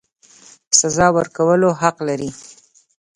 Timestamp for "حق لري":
1.81-2.29